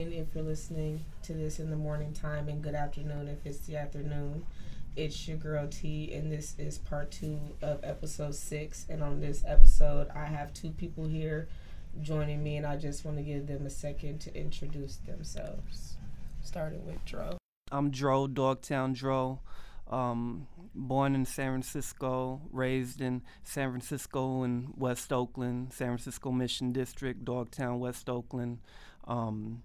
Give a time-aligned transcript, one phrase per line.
[0.00, 3.60] And if you're listening to this in the morning time, and good afternoon if it's
[3.60, 4.44] the afternoon.
[4.96, 8.86] It's your girl T, and this is part two of episode six.
[8.90, 11.46] And on this episode, I have two people here
[12.00, 15.96] joining me, and I just want to give them a second to introduce themselves.
[16.42, 17.38] Starting with Dro.
[17.70, 19.42] I'm Dro, Dogtown Dro.
[19.88, 26.72] Um, born in San Francisco, raised in San Francisco and West Oakland, San Francisco Mission
[26.72, 28.58] District, Dogtown, West Oakland.
[29.06, 29.62] Um,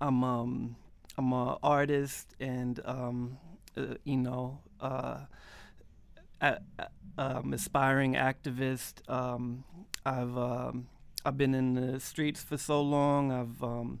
[0.00, 0.76] I'm um,
[1.16, 3.38] I'm an artist and um,
[3.76, 5.20] uh, you know uh,
[6.40, 9.08] a, a, um, aspiring activist.
[9.10, 9.64] Um,
[10.06, 10.88] I've um,
[11.24, 13.32] I've been in the streets for so long.
[13.32, 14.00] I've um,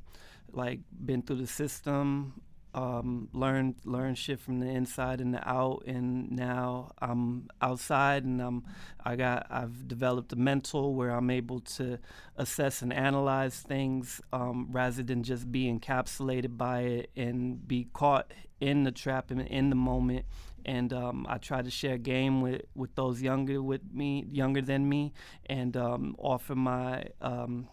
[0.52, 2.40] like been through the system
[2.78, 8.40] um, learned learned shit from the inside and the out, and now I'm outside, and
[8.40, 8.62] I'm
[9.04, 11.98] I got I've developed a mental where I'm able to
[12.36, 18.32] assess and analyze things um, rather than just be encapsulated by it and be caught
[18.60, 20.24] in the trap and in the moment.
[20.64, 24.88] And um, I try to share game with, with those younger with me, younger than
[24.88, 25.14] me,
[25.46, 27.68] and um, offer my um,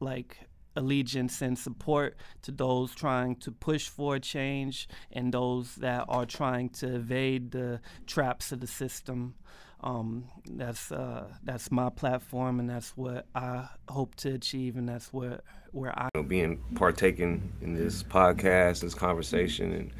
[0.00, 6.26] like allegiance and support to those trying to push for change and those that are
[6.26, 9.34] trying to evade the traps of the system.
[9.82, 15.10] Um, that's uh, that's my platform, and that's what I hope to achieve, and that's
[15.10, 15.40] where
[15.72, 19.90] where I you know, being partaking in this podcast, this conversation, and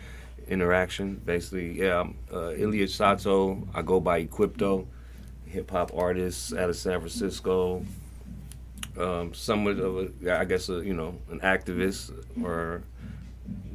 [0.48, 1.14] interaction.
[1.24, 3.66] Basically, yeah, I'm uh, Ilya Sato.
[3.72, 4.86] I go by Equipto,
[5.46, 7.82] hip hop artist out of San Francisco
[8.98, 12.82] um, somewhat of a, I guess, a, you know, an activist or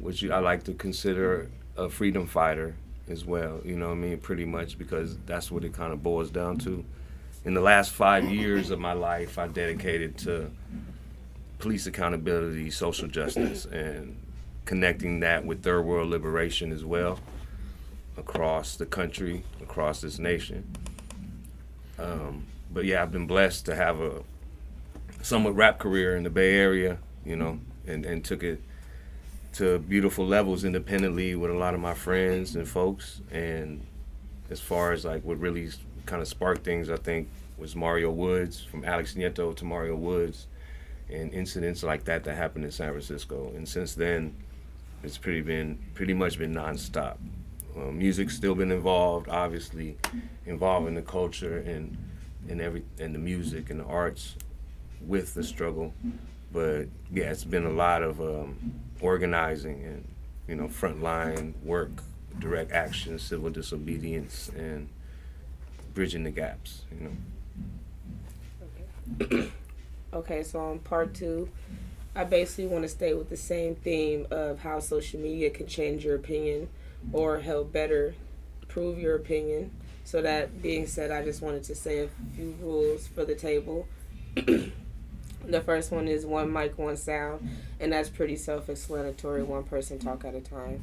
[0.00, 2.76] which I like to consider a freedom fighter
[3.08, 3.60] as well.
[3.64, 4.18] You know I mean?
[4.18, 6.84] Pretty much because that's what it kind of boils down to.
[7.44, 10.50] In the last five years of my life, I dedicated to
[11.58, 14.16] police accountability, social justice, and
[14.64, 17.20] connecting that with third world liberation as well
[18.16, 20.76] across the country, across this nation.
[21.98, 24.22] Um, but yeah, I've been blessed to have a
[25.26, 28.60] somewhat rap career in the Bay Area, you know, and, and took it
[29.54, 33.20] to beautiful levels independently with a lot of my friends and folks.
[33.32, 33.84] And
[34.50, 35.68] as far as like what really
[36.06, 37.28] kind of sparked things, I think
[37.58, 40.46] was Mario Woods, from Alex Nieto to Mario Woods,
[41.10, 43.52] and incidents like that that happened in San Francisco.
[43.56, 44.32] And since then,
[45.02, 47.16] it's pretty been pretty much been nonstop.
[47.76, 49.96] Um, music's still been involved, obviously,
[50.44, 51.96] involving the culture and
[52.48, 54.36] and every and the music and the arts
[55.06, 55.94] with the struggle.
[56.52, 60.08] But yeah, it's been a lot of um, organizing and
[60.48, 62.02] you know frontline work,
[62.38, 64.88] direct action, civil disobedience, and
[65.94, 66.82] bridging the gaps.
[66.92, 67.16] You know.
[69.20, 69.50] Okay.
[70.12, 71.48] okay, so on part two,
[72.14, 76.04] I basically want to stay with the same theme of how social media can change
[76.04, 76.68] your opinion
[77.12, 78.14] or help better
[78.68, 79.70] prove your opinion.
[80.04, 83.88] So that being said, I just wanted to say a few rules for the table.
[85.46, 87.48] The first one is one mic, one sound,
[87.78, 90.82] and that's pretty self explanatory one person talk at a time.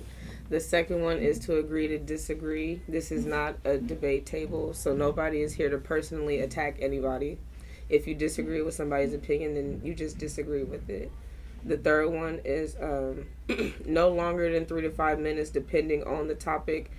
[0.50, 2.82] the second one is to agree to disagree.
[2.88, 7.38] This is not a debate table, so nobody is here to personally attack anybody.
[7.88, 11.12] If you disagree with somebody's opinion, then you just disagree with it.
[11.64, 13.26] The third one is um,
[13.86, 16.90] no longer than three to five minutes, depending on the topic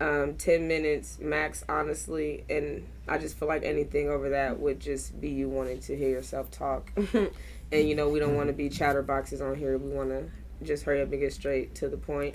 [0.00, 2.44] um, 10 minutes max, honestly.
[2.48, 6.10] And I just feel like anything over that would just be you wanting to hear
[6.10, 6.90] yourself talk.
[7.14, 7.30] and,
[7.72, 9.76] you know, we don't want to be chatterboxes on here.
[9.78, 10.30] We want to
[10.62, 12.34] just hurry up and get straight to the point.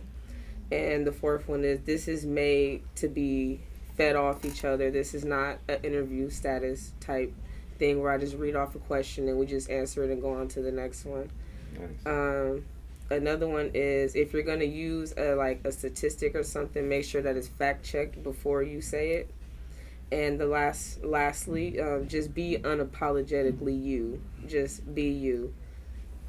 [0.72, 3.60] And the fourth one is this is made to be
[3.98, 4.90] fed off each other.
[4.90, 7.34] This is not an interview status type
[7.78, 10.34] thing where I just read off a question and we just answer it and go
[10.34, 11.30] on to the next one.
[11.78, 12.06] Nice.
[12.06, 12.66] Um,
[13.12, 17.06] another one is if you're going to use a, like a statistic or something make
[17.06, 19.30] sure that it's fact checked before you say it.
[20.12, 24.22] And the last lastly um, just be unapologetically you.
[24.48, 25.54] Just be you.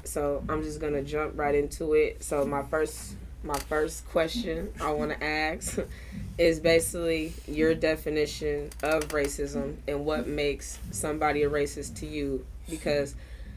[0.05, 2.23] So i'm just going to jump right into it.
[2.23, 3.15] So my first
[3.45, 5.77] my first question i want to ask
[6.37, 12.45] is basically your definition of racism and what makes somebody a racist to you.
[12.69, 13.15] Because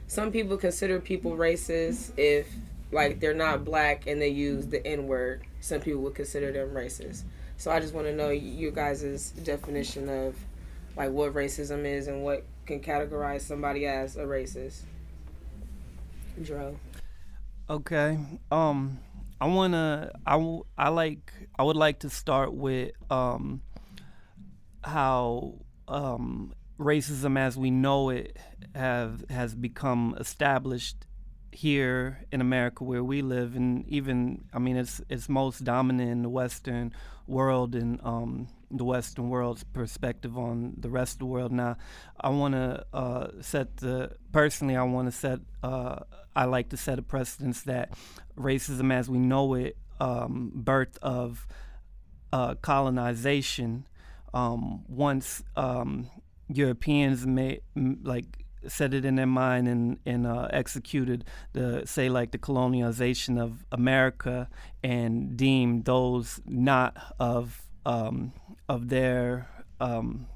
[0.09, 2.49] some people consider people racist if
[2.93, 6.71] like they're not black and they use the N word, some people would consider them
[6.71, 7.23] racist.
[7.57, 10.37] So I just want to know you guys' definition of
[10.97, 14.81] like what racism is and what can categorize somebody as a racist.
[16.43, 16.79] Dro.
[17.69, 18.19] Okay.
[18.51, 18.99] Um
[19.41, 23.63] I want to I, I like I would like to start with um
[24.85, 25.55] how
[25.89, 28.37] um racism as we know it
[28.75, 31.06] have has become established
[31.57, 36.23] here in America where we live, and even I mean it's it's most dominant in
[36.23, 36.93] the Western
[37.27, 41.53] world and um, the Western world's perspective on the rest of the world.
[41.53, 41.77] Now,
[42.21, 45.41] I want to uh, set the personally, I want to set.
[45.63, 46.01] Uh,
[46.35, 47.91] I like to set a precedence that
[48.37, 51.47] racism, as we know it, um, birth of
[52.33, 53.87] uh, colonization.
[54.35, 56.11] Um, once um,
[56.49, 57.63] Europeans made
[58.03, 63.41] like set it in their mind and and uh, executed the say like the colonialization
[63.41, 64.49] of America
[64.83, 68.33] and deemed those not of um,
[68.69, 69.49] of their
[69.81, 70.27] um,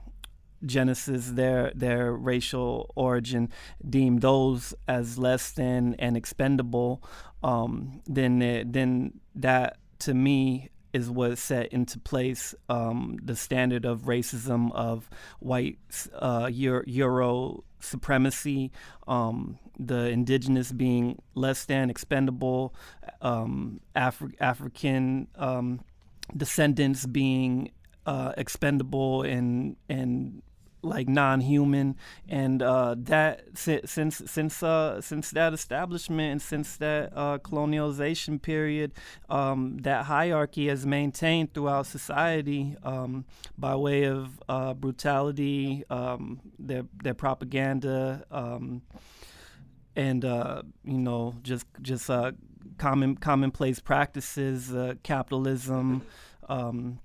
[0.65, 3.49] genesis, their their racial origin,
[3.89, 7.03] deemed those as less than and expendable,
[7.43, 8.39] um, then
[8.71, 15.09] then that to me is what set into place um, the standard of racism of
[15.39, 15.79] white
[16.15, 18.71] uh, Euro supremacy,
[19.09, 22.75] um, the indigenous being less than expendable,
[23.23, 25.81] um, Afri- African um,
[26.37, 27.71] descendants being
[28.07, 30.43] uh, expendable and and
[30.83, 31.97] like non-human.
[32.29, 38.93] And uh, that since since uh, since that establishment and since that uh, colonialization period
[39.29, 43.25] um, that hierarchy has maintained throughout society um,
[43.59, 48.83] by way of uh, brutality um, their their propaganda um,
[49.97, 52.33] and uh, you know just just uh,
[52.79, 56.03] common commonplace practices capitalism
[56.49, 56.99] um,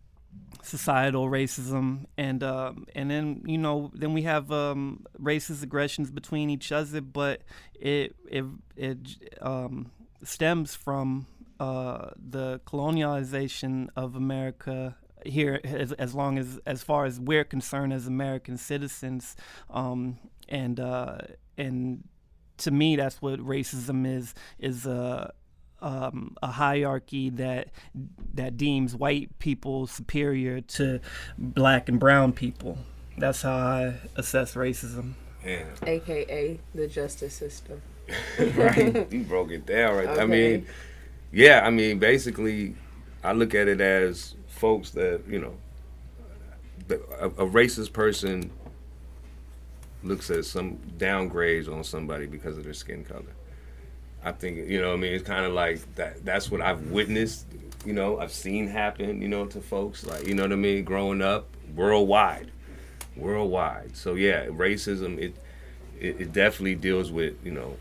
[0.65, 6.49] societal racism and um, and then you know then we have um, racist aggressions between
[6.49, 7.41] each other but
[7.79, 8.45] it it
[8.75, 8.97] it
[9.41, 9.91] um,
[10.23, 11.27] stems from
[11.59, 17.93] uh, the colonialization of America here as, as long as as far as we're concerned
[17.93, 19.35] as American citizens
[19.69, 20.17] um,
[20.49, 21.17] and uh,
[21.57, 22.03] and
[22.57, 25.31] to me that's what racism is is uh,
[25.81, 27.69] um, a hierarchy that
[28.33, 30.99] that deems white people superior to
[31.37, 32.77] black and brown people.
[33.17, 35.13] That's how I assess racism.
[35.45, 35.65] Yeah.
[35.83, 37.81] AKA the justice system.
[38.55, 39.11] right.
[39.11, 40.07] You broke it down right.
[40.07, 40.21] Okay.
[40.21, 40.67] I mean,
[41.31, 41.61] yeah.
[41.65, 42.75] I mean, basically,
[43.23, 45.55] I look at it as folks that you know,
[47.19, 48.51] a, a racist person
[50.03, 53.23] looks at some downgrades on somebody because of their skin color.
[54.25, 56.25] I think you know I mean it's kind of like that.
[56.25, 57.45] That's what I've witnessed.
[57.85, 59.21] You know, I've seen happen.
[59.21, 62.51] You know, to folks like you know what I mean, growing up worldwide,
[63.15, 63.95] worldwide.
[63.95, 65.35] So yeah, racism it
[65.99, 67.77] it, it definitely deals with you know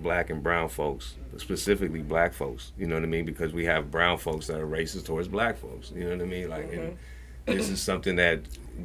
[0.00, 2.72] black and brown folks, specifically black folks.
[2.76, 3.24] You know what I mean?
[3.24, 5.92] Because we have brown folks that are racist towards black folks.
[5.94, 6.48] You know what I mean?
[6.48, 6.80] Like, mm-hmm.
[6.80, 6.98] and
[7.46, 8.40] this is something that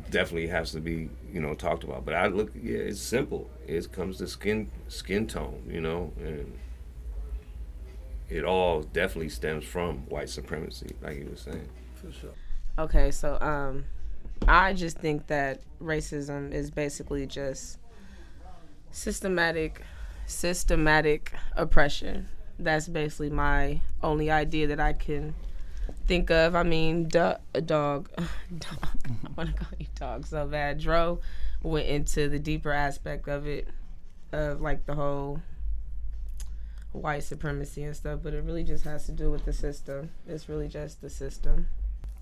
[0.09, 2.05] definitely has to be you know talked about.
[2.05, 3.49] But I look, yeah, it's simple.
[3.67, 6.57] It comes to skin skin tone, you know, and
[8.29, 11.69] it all definitely stems from white supremacy, like you were saying.
[11.95, 12.33] For sure.
[12.77, 13.85] Okay, so um,
[14.47, 17.79] I just think that racism is basically just
[18.91, 19.83] systematic
[20.27, 22.27] systematic oppression.
[22.57, 25.35] That's basically my only idea that I can
[26.07, 26.55] think of.
[26.55, 28.09] I mean, a dog, dog.
[28.17, 30.79] I want to call you dog so bad.
[30.79, 31.19] Dro
[31.63, 33.67] went into the deeper aspect of it,
[34.31, 35.41] of like the whole
[36.91, 40.11] white supremacy and stuff, but it really just has to do with the system.
[40.27, 41.67] It's really just the system.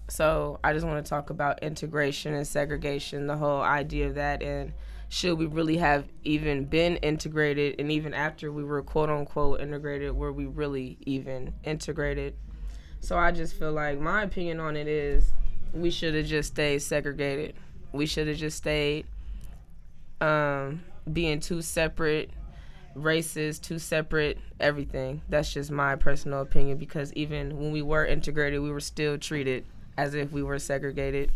[0.09, 4.41] So I just want to talk about integration and segregation, the whole idea of that,
[4.41, 4.73] and
[5.09, 10.13] should we really have even been integrated, and even after we were quote unquote integrated,
[10.13, 12.35] were we really even integrated?
[13.03, 15.33] So I just feel like my opinion on it is
[15.73, 17.53] we should have just stayed segregated.
[17.91, 19.05] We should have just stayed
[20.21, 20.79] um,
[21.11, 22.29] being two separate
[22.95, 25.21] races, two separate everything.
[25.27, 29.65] That's just my personal opinion because even when we were integrated, we were still treated
[29.97, 31.29] as if we were segregated.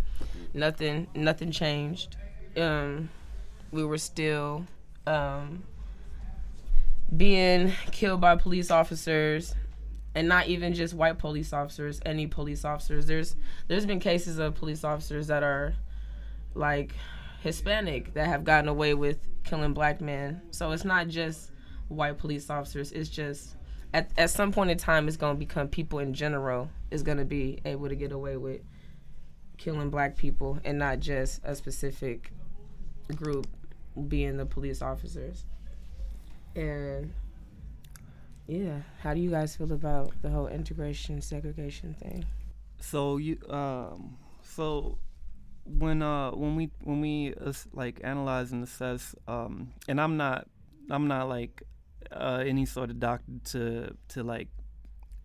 [0.54, 2.16] Nothing nothing changed.
[2.56, 3.10] Um,
[3.72, 4.66] we were still
[5.06, 5.64] um,
[7.16, 9.54] being killed by police officers
[10.18, 13.06] and not even just white police officers, any police officers.
[13.06, 13.36] There's
[13.68, 15.76] there's been cases of police officers that are
[16.56, 16.96] like
[17.42, 20.42] Hispanic that have gotten away with killing black men.
[20.50, 21.52] So it's not just
[21.88, 22.92] white police officers.
[22.92, 23.58] It's just
[23.94, 27.60] at at some point in time, it's gonna become people in general is gonna be
[27.64, 28.62] able to get away with
[29.58, 32.32] killing black people and not just a specific
[33.14, 33.46] group
[34.08, 35.46] being the police officers.
[36.56, 37.14] And
[38.48, 38.80] yeah.
[39.02, 42.26] How do you guys feel about the whole integration segregation thing?
[42.80, 44.98] So you um so
[45.66, 50.48] when uh when we when we uh, like analyze and assess um and I'm not
[50.90, 51.64] I'm not like
[52.12, 54.48] uh, any sort of doctor to to like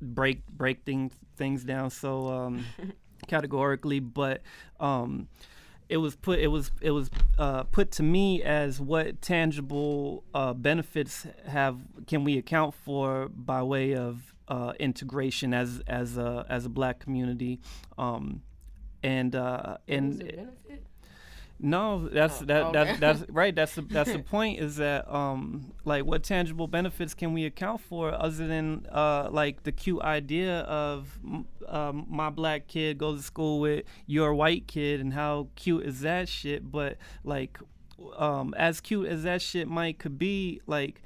[0.00, 2.64] break break things things down so um,
[3.28, 4.42] categorically, but
[4.80, 5.28] um,
[5.92, 10.54] it was put it was it was uh, put to me as what tangible uh,
[10.54, 16.64] benefits have can we account for by way of uh, integration as as a as
[16.64, 17.60] a black community,
[17.98, 18.40] um,
[19.02, 20.48] and uh, and
[21.62, 22.72] no, that's Oh, that okay.
[22.72, 23.54] that's that's right.
[23.54, 24.58] That's the that's the point.
[24.60, 29.62] Is that um like what tangible benefits can we account for other than uh like
[29.62, 31.18] the cute idea of
[31.68, 36.00] um, my black kid goes to school with your white kid and how cute is
[36.00, 36.70] that shit?
[36.70, 37.58] But like
[38.16, 41.02] um as cute as that shit might could be, like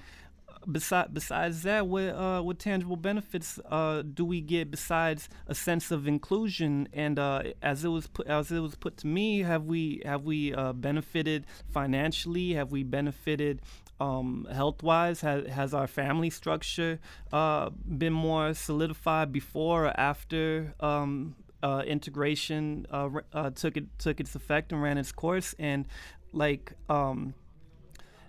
[0.71, 5.91] besides besides that, what uh, what tangible benefits uh, do we get besides a sense
[5.91, 6.89] of inclusion?
[6.93, 10.25] And uh, as it was put as it was put to me, have we have
[10.25, 12.55] we uh, benefited financially?
[12.55, 13.63] Have we benefited?
[13.99, 17.01] Um, health wise, has, has our family structure
[17.33, 22.87] uh, been more solidified before or after um, uh, integration
[23.55, 25.55] took it took its effect and ran its course?
[25.59, 25.87] And
[26.35, 27.33] like um,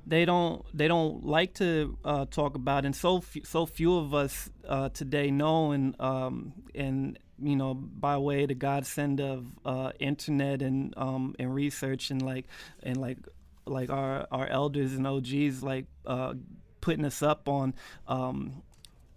[0.08, 4.14] they don't they don't like to uh, talk about and so few, so few of
[4.14, 9.92] us uh, today know and um, and you know by way the godsend of uh,
[10.00, 12.46] internet and um, and research and like
[12.84, 13.18] and like
[13.66, 16.34] like our our elders and OGs like uh,
[16.80, 17.76] putting us up on
[18.08, 18.64] um,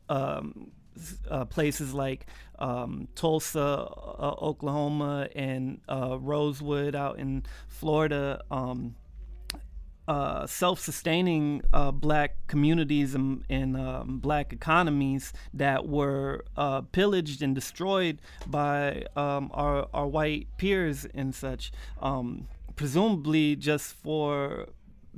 [0.09, 0.73] um,
[1.31, 2.27] uh, places like
[2.59, 8.43] um, Tulsa, uh, Oklahoma, and uh, Rosewood out in Florida.
[8.51, 8.97] Um,
[10.11, 17.55] uh, self-sustaining uh, black communities and, and um, black economies that were uh, pillaged and
[17.55, 21.71] destroyed by um, our, our white peers and such,
[22.03, 24.67] um, presumably just for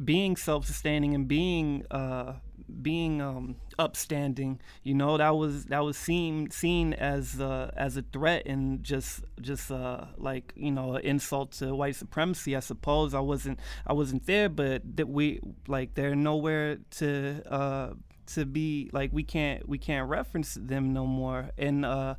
[0.05, 2.35] being self-sustaining and being uh,
[2.81, 4.61] being um, upstanding.
[4.83, 9.25] You know that was that was seen seen as uh, as a threat and just
[9.41, 12.57] just uh, like you know insult to white supremacy.
[12.57, 17.91] I suppose I wasn't I wasn't there, but that we like they're nowhere to uh,
[18.27, 21.85] to be like we can't we can't reference them no more and.
[21.85, 22.15] Uh,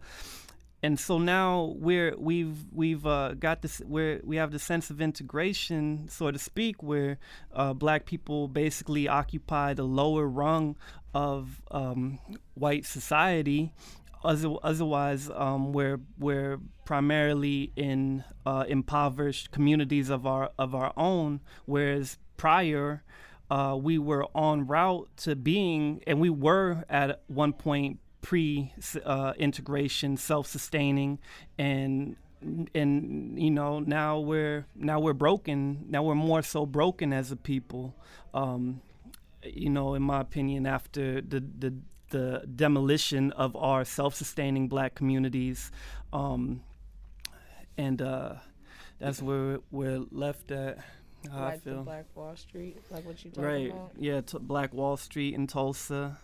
[0.84, 5.00] and so now we're we've we've uh, got this where we have the sense of
[5.00, 7.18] integration, so to speak, where
[7.54, 10.76] uh, black people basically occupy the lower rung
[11.14, 12.20] of um,
[12.56, 13.72] white society.
[14.26, 22.18] Otherwise, um, we're we're primarily in uh, impoverished communities of our of our own, whereas
[22.36, 23.04] prior.
[23.52, 28.74] Uh, we were on route to being, and we were at one point pre
[29.06, 31.20] uh, integration, self sustaining,
[31.60, 32.16] and
[32.74, 35.86] and you know now we're now we're broken.
[35.90, 37.96] Now we're more so broken as a people.
[38.34, 38.82] Um,
[39.44, 41.74] you know, in my opinion, after the the
[42.10, 45.72] the demolition of our self sustaining black communities,
[46.12, 46.62] um,
[47.78, 48.34] and uh,
[49.00, 50.80] that's where we're left at.
[51.32, 51.78] How I feel.
[51.78, 53.72] the Black Wall Street, like what you talking Right.
[53.72, 53.92] about.
[53.98, 56.18] Yeah, t- Black Wall Street in Tulsa.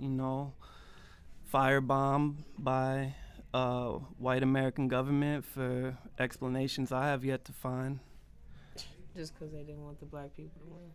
[0.00, 0.54] You know,
[1.52, 3.14] firebombed by
[3.54, 8.00] uh, white American government for explanations I have yet to find.
[9.16, 10.90] just because they didn't want the black people to win.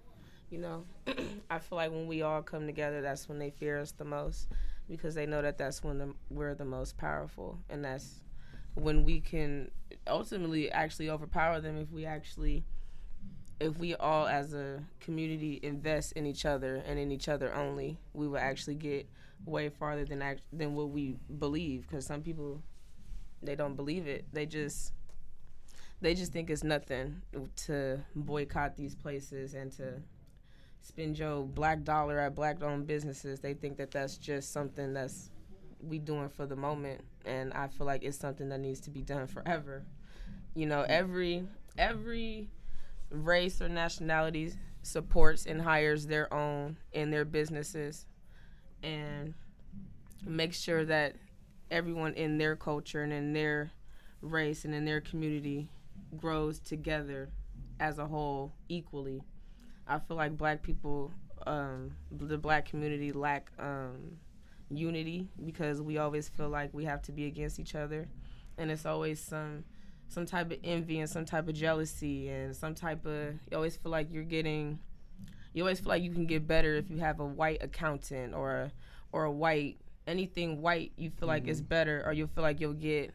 [0.49, 0.85] You know,
[1.49, 4.47] I feel like when we all come together, that's when they fear us the most
[4.87, 8.21] because they know that that's when the, we're the most powerful, and that's
[8.75, 9.71] when we can
[10.07, 12.63] ultimately actually overpower them if we actually,
[13.63, 17.97] if we all as a community invest in each other and in each other only,
[18.13, 19.07] we will actually get
[19.45, 21.83] way farther than act- than what we believe.
[21.87, 22.61] Because some people,
[23.43, 24.25] they don't believe it.
[24.33, 24.93] They just
[26.01, 27.21] they just think it's nothing
[27.55, 30.01] to boycott these places and to
[30.81, 33.39] spend your black dollar at black owned businesses.
[33.39, 35.31] They think that that's just something that's
[35.81, 39.01] we doing for the moment, and I feel like it's something that needs to be
[39.01, 39.83] done forever.
[40.55, 41.45] You know, every
[41.77, 42.49] every
[43.13, 44.51] race or nationality
[44.81, 48.05] supports and hires their own in their businesses,
[48.81, 49.33] and
[50.25, 51.15] makes sure that
[51.71, 53.71] everyone in their culture and in their
[54.21, 55.69] race and in their community
[56.17, 57.29] grows together
[57.79, 59.21] as a whole equally.
[59.87, 61.11] I feel like black people,
[61.45, 64.17] um, the black community lack um,
[64.69, 68.07] unity because we always feel like we have to be against each other,
[68.57, 69.65] and it's always some
[70.13, 73.75] some type of envy and some type of jealousy and some type of you always
[73.75, 74.79] feel like you're getting
[75.53, 78.51] you always feel like you can get better if you have a white accountant or
[78.55, 78.71] a
[79.11, 79.77] or a white
[80.07, 83.11] anything white you feel like is better or you'll feel like you'll get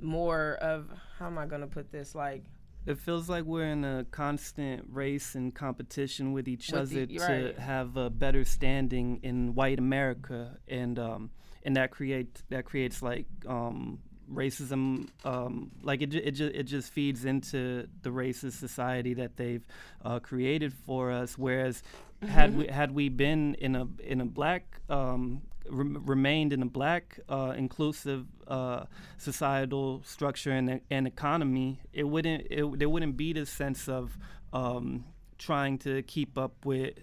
[0.00, 0.88] more of
[1.18, 2.44] how am I gonna put this like
[2.84, 7.18] it feels like we're in a constant race and competition with each With other the-
[7.18, 7.58] to right.
[7.58, 11.30] have a better standing in white America, and um,
[11.62, 14.00] and that create that creates like um,
[14.34, 15.08] racism.
[15.24, 19.64] Um, like it, it, ju- it just feeds into the racist society that they've
[20.04, 21.36] uh, created for us.
[21.38, 21.82] Whereas
[22.26, 26.66] had we had we been in a in a black um, rem- remained in a
[26.66, 28.84] black uh, inclusive uh,
[29.18, 34.16] societal structure and, and economy, it wouldn't it, there wouldn't be this sense of
[34.52, 35.04] um,
[35.38, 36.94] trying to keep up with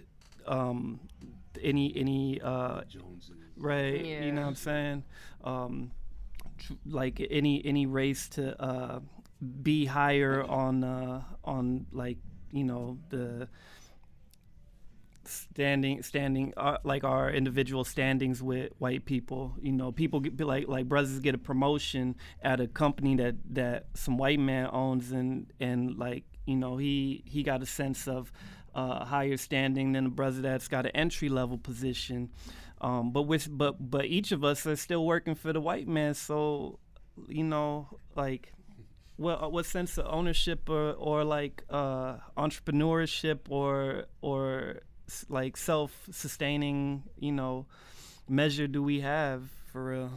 [0.47, 0.99] um,
[1.61, 2.81] any any uh,
[3.57, 5.03] right you know what I'm saying
[5.43, 5.98] um, tr-
[6.85, 8.99] like any any race to uh,
[9.61, 12.17] be higher on uh, on like
[12.51, 13.47] you know the
[15.25, 19.55] standing standing uh, like our individual standings with white people.
[19.61, 23.87] You know people get like like brothers get a promotion at a company that that
[23.93, 28.31] some white man owns and and like you know he he got a sense of
[28.75, 32.29] uh, higher standing than a brother that's got an entry level position
[32.81, 36.79] um, but but but each of us are still working for the white man so
[37.27, 38.53] you know like
[39.17, 44.79] what what sense of ownership or or like uh, entrepreneurship or or
[45.27, 47.65] like self sustaining you know
[48.29, 50.11] measure do we have for real?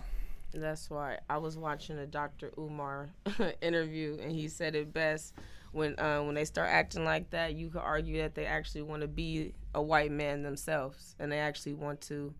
[0.54, 2.52] That's why I was watching a Dr.
[2.58, 3.08] Umar
[3.62, 5.34] interview, and he said it best.
[5.72, 9.00] When uh, when they start acting like that, you could argue that they actually want
[9.00, 12.34] to be a white man themselves, and they actually want to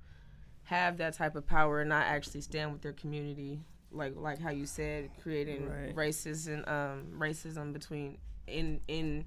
[0.64, 4.50] have that type of power and not actually stand with their community, like like how
[4.50, 5.95] you said, creating Right.
[5.95, 9.25] racism um, racism between in in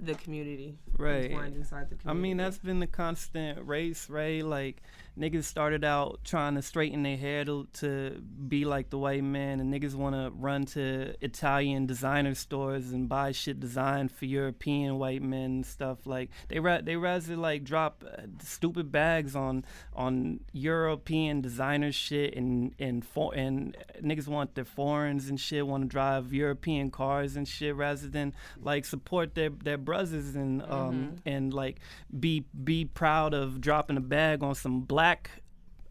[0.00, 1.30] the community, Right.
[1.30, 4.44] the I mean, that's been the constant race, right?
[4.44, 4.82] Like,
[5.18, 9.60] niggas started out trying to straighten their hair to, to be like the white man,
[9.60, 14.98] and niggas want to run to Italian designer stores and buy shit designed for European
[14.98, 16.06] white men and stuff.
[16.06, 19.64] Like, they ra- they rather like drop uh, stupid bags on
[19.94, 25.82] on European designer shit, and and for- and niggas want their foreigns and shit, want
[25.82, 28.32] to drive European cars and shit, rather than
[28.62, 31.80] like support their their brothers and um and like
[32.18, 35.01] be be proud of dropping a bag on some black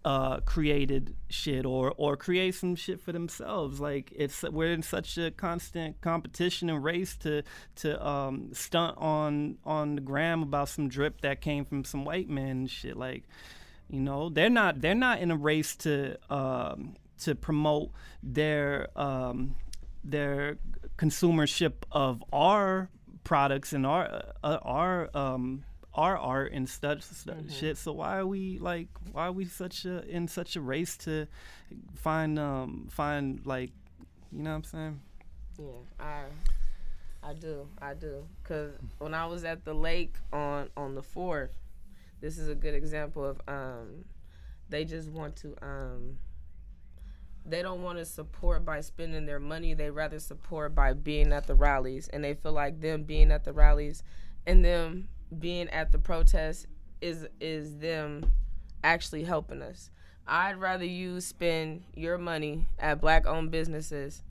[0.03, 3.79] uh created shit or or create some shit for themselves.
[3.79, 7.43] Like it's we're in such a constant competition and race to
[7.77, 12.27] to um stunt on on the gram about some drip that came from some white
[12.27, 12.97] and shit.
[12.97, 13.23] Like
[13.89, 17.91] you know they're not they're not in a race to um to promote
[18.23, 19.55] their um
[20.03, 20.57] their
[20.97, 22.89] consumership of our
[23.23, 26.99] products and our uh, our um our art and stuff
[27.51, 30.95] shit so why are we like why are we such a in such a race
[30.97, 31.27] to
[31.95, 33.71] find um find like
[34.31, 35.01] you know what i'm saying
[35.59, 35.65] Yeah,
[35.99, 36.23] I
[37.23, 37.67] I do.
[37.79, 38.25] I do.
[38.43, 41.51] Cuz when I was at the lake on on the 4th,
[42.19, 44.05] this is a good example of um
[44.69, 46.17] they just want to um
[47.45, 49.73] they don't want to support by spending their money.
[49.73, 53.43] They rather support by being at the rallies and they feel like them being at
[53.43, 54.03] the rallies
[54.47, 56.67] and them being at the protest
[57.01, 58.23] is is them
[58.83, 59.89] actually helping us.
[60.27, 64.23] I'd rather you spend your money at black owned businesses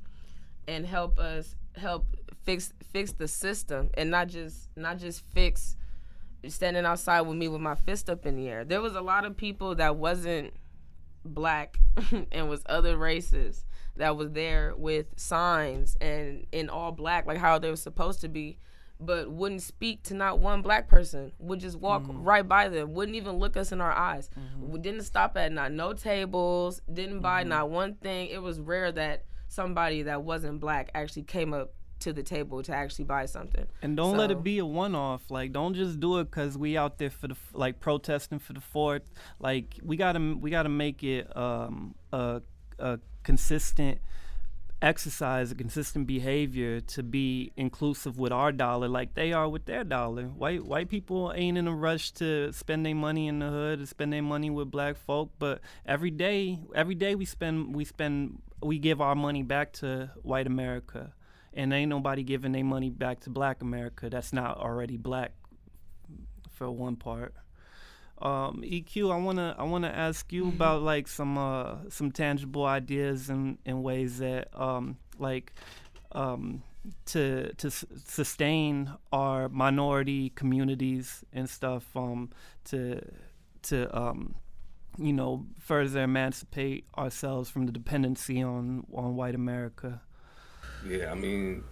[0.66, 2.06] and help us help
[2.44, 5.76] fix fix the system and not just not just fix
[6.48, 8.64] standing outside with me with my fist up in the air.
[8.64, 10.54] There was a lot of people that wasn't
[11.24, 11.78] black
[12.32, 13.64] and was other races
[13.96, 18.28] that was there with signs and in all black like how they were supposed to
[18.28, 18.56] be
[19.00, 21.32] but wouldn't speak to not one black person.
[21.38, 22.16] Would just walk mm.
[22.18, 22.92] right by them.
[22.92, 24.30] Wouldn't even look us in our eyes.
[24.38, 24.72] Mm-hmm.
[24.72, 26.82] We didn't stop at not no tables.
[26.92, 27.50] Didn't buy mm-hmm.
[27.50, 28.28] not one thing.
[28.28, 32.74] It was rare that somebody that wasn't black actually came up to the table to
[32.74, 33.66] actually buy something.
[33.82, 35.30] And don't let it be a one-off.
[35.30, 38.60] Like don't just do it because we out there for the like protesting for the
[38.60, 42.40] fourth like we gotta we gotta make it um a,
[42.78, 43.98] a consistent
[44.82, 49.84] exercise a consistent behavior to be inclusive with our dollar like they are with their
[49.84, 50.24] dollar.
[50.24, 53.86] White white people ain't in a rush to spend their money in the hood to
[53.86, 58.40] spend their money with black folk but every day every day we spend we spend
[58.62, 61.12] we give our money back to white america.
[61.52, 64.08] And ain't nobody giving their money back to black america.
[64.08, 65.32] That's not already black
[66.50, 67.34] for one part
[68.20, 73.30] um, EQ, I wanna I wanna ask you about like some uh, some tangible ideas
[73.30, 75.52] and, and ways that um, like
[76.12, 76.62] um,
[77.06, 82.30] to to s- sustain our minority communities and stuff um,
[82.64, 83.00] to
[83.62, 84.34] to um,
[84.98, 90.02] you know further emancipate ourselves from the dependency on on white America.
[90.86, 91.62] Yeah, I mean,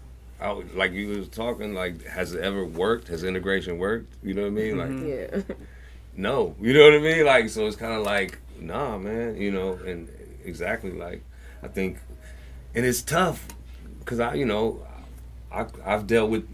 [0.41, 3.09] I would, like you was talking, like, has it ever worked?
[3.09, 4.15] Has integration worked?
[4.23, 4.79] You know what I mean?
[4.79, 5.43] Like, Yeah.
[6.19, 6.57] no.
[6.61, 7.25] You know what I mean?
[7.25, 9.37] Like, so it's kind of like, nah, man.
[9.37, 10.11] You know, and
[10.45, 11.25] exactly like,
[11.63, 11.99] I think,
[12.75, 13.47] and it's tough
[14.01, 14.85] because I, you know,
[15.51, 16.47] I, I've dealt with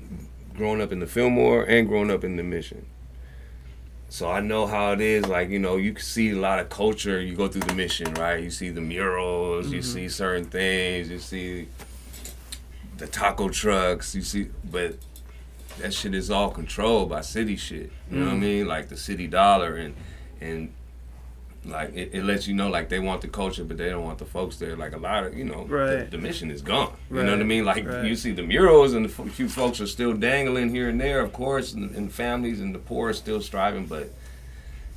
[0.55, 2.87] growing up in the Fillmore and growing up in the Mission.
[4.11, 5.27] So I know how it is.
[5.27, 7.21] Like you know, you can see a lot of culture.
[7.21, 8.41] You go through the mission, right?
[8.41, 9.73] You see the murals.
[9.73, 9.93] You mm-hmm.
[9.93, 11.11] see certain things.
[11.11, 11.67] You see
[12.97, 14.15] the taco trucks.
[14.15, 14.99] You see, but
[15.79, 17.91] that shit is all controlled by city shit.
[18.11, 18.41] You know what I mm.
[18.41, 18.67] mean?
[18.67, 19.95] Like the city dollar and
[20.41, 20.73] and
[21.65, 24.19] like it, it lets you know like they want the culture, but they don't want
[24.19, 24.77] the folks there.
[24.77, 26.11] Like a lot of you know, the, Right.
[26.11, 26.95] the mission is gone.
[27.11, 27.65] You know what I mean?
[27.65, 28.05] Like right.
[28.05, 31.33] you see the murals and the few folks are still dangling here and there, of
[31.33, 34.11] course, and, and families and the poor are still striving, but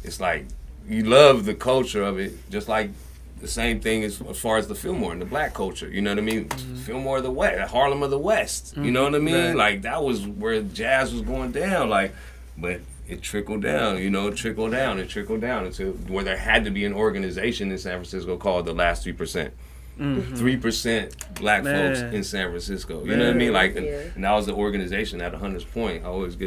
[0.04, 0.46] it's like
[0.88, 2.92] you love the culture of it, just like
[3.40, 5.90] the same thing as, as far as the Fillmore and the black culture.
[5.90, 6.50] You know what I mean?
[6.50, 6.76] Mm-hmm.
[6.78, 8.76] Fillmore of the West, Harlem of the West.
[8.76, 8.94] You mm-hmm.
[8.94, 9.36] know what I mean?
[9.36, 9.56] Right.
[9.56, 11.90] Like that was where jazz was going down.
[11.90, 12.14] Like,
[12.58, 13.98] but it trickled down.
[13.98, 15.00] You know, it trickled down.
[15.00, 18.66] It trickled down until where there had to be an organization in San Francisco called
[18.66, 19.54] the Last Three Percent.
[20.00, 20.36] Mm-hmm.
[20.36, 23.04] 3 percent black folks in San Francisco.
[23.04, 23.52] You know what I mean?
[23.52, 24.02] Like, and, Yeah.
[24.14, 26.04] and that was the organization at Hunter's Point.
[26.04, 26.47] I always give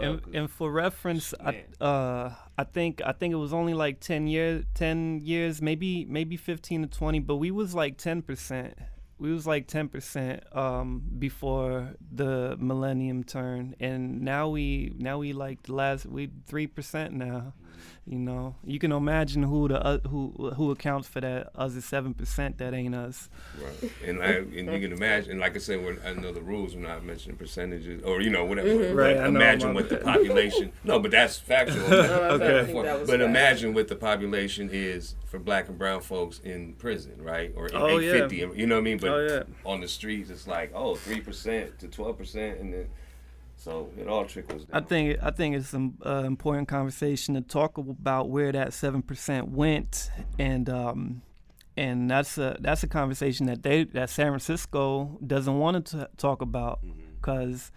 [0.00, 4.26] And, and for reference, I, uh, I think I think it was only like ten
[4.26, 8.74] years, ten years, maybe maybe fifteen to twenty, but we was like ten percent.
[9.18, 15.32] We was like ten percent um, before the millennium turn, and now we now we
[15.32, 17.52] like the last we three percent now.
[18.06, 22.14] You know, you can imagine who the uh, who who accounts for that other seven
[22.14, 23.28] percent that ain't us.
[23.62, 23.92] Right.
[24.04, 26.82] And, I, and you can imagine, like I said, when I know the rules, we're
[26.82, 28.68] not mentioning percentages or, you know, whatever.
[28.68, 28.96] Mm-hmm.
[28.96, 30.04] Right, But imagine my what the bad.
[30.04, 31.84] population, no, but that's factual.
[32.30, 32.72] Okay.
[32.72, 33.04] Okay.
[33.06, 37.52] But imagine what the population is for black and brown folks in prison, right?
[37.56, 38.12] Or in Oh, yeah.
[38.24, 38.98] 850, you know what I mean?
[38.98, 39.42] But Oh, yeah.
[39.64, 42.60] on the streets, it's like, oh, 3% to 12%.
[42.60, 42.88] And then,
[43.60, 44.82] so it all trickles down.
[44.82, 49.02] I think I think it's an uh, important conversation to talk about where that seven
[49.02, 51.22] percent went, and um,
[51.76, 56.40] and that's a that's a conversation that they that San Francisco doesn't want to talk
[56.40, 56.80] about
[57.20, 57.70] because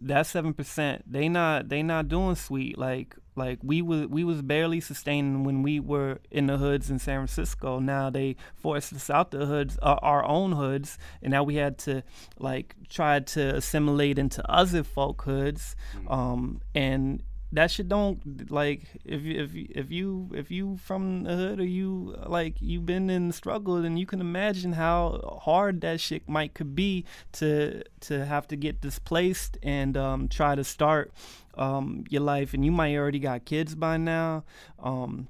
[0.00, 4.42] that seven percent they not they not doing sweet like like we was we was
[4.42, 7.78] barely sustaining when we were in the hoods in San Francisco.
[7.78, 11.78] Now they forced us out the hoods, uh, our own hoods, and now we had
[11.78, 12.02] to
[12.38, 15.76] like try to assimilate into other folk hoods,
[16.08, 21.60] um, and that shit don't like if if if you if you from the hood
[21.60, 26.00] or you like you've been in the struggle then you can imagine how hard that
[26.00, 31.12] shit might could be to to have to get displaced and um, try to start
[31.56, 32.54] um, your life.
[32.54, 34.44] And you might already got kids by now.
[34.78, 35.28] Um,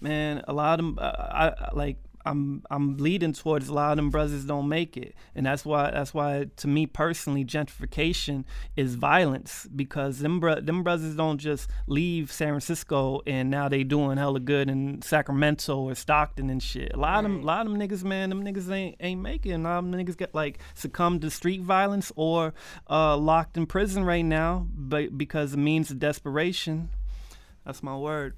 [0.00, 3.96] man a lot of uh, I, I like I'm I'm leading towards a lot of
[3.96, 8.44] them brothers don't make it, and that's why that's why to me personally gentrification
[8.76, 13.84] is violence because them bro- them brothers don't just leave San Francisco and now they
[13.84, 16.92] doing hella good in Sacramento or Stockton and shit.
[16.94, 19.52] A lot of them, a lot of them niggas, man, them niggas ain't ain't making.
[19.52, 22.54] A lot of them niggas get like succumbed to street violence or
[22.88, 26.88] uh, locked in prison right now, but because of means of desperation.
[27.64, 28.34] That's my word.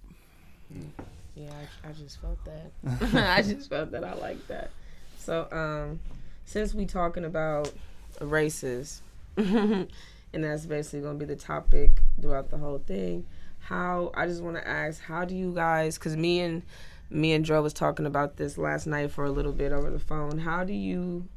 [1.35, 1.51] Yeah,
[1.85, 2.73] I, I just felt that.
[3.38, 4.05] I just felt that.
[4.05, 4.70] I like that.
[5.18, 6.01] So, um,
[6.44, 7.73] since we talking about
[8.20, 9.03] races,
[9.37, 9.88] and
[10.33, 13.27] that's basically gonna be the topic throughout the whole thing.
[13.61, 15.99] How I just want to ask, how do you guys?
[15.99, 16.62] Because me and
[17.11, 19.99] me and Joe was talking about this last night for a little bit over the
[19.99, 20.38] phone.
[20.38, 21.29] How do you